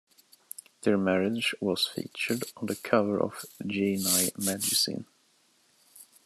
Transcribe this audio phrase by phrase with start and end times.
[0.81, 5.05] Their marriage was featured on the cover of Geni Magazine.